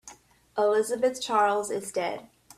Elizabeth 0.57 1.21
Charles 1.21 1.69
is 1.69 1.91
dead. 1.91 2.27